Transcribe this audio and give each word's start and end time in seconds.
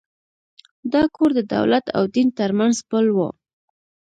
دا 0.93 1.03
کور 1.15 1.29
د 1.35 1.39
دولت 1.55 1.85
او 1.97 2.03
دین 2.15 2.27
تر 2.39 2.51
منځ 2.59 2.75
پُل 2.89 3.05
و. 3.15 3.19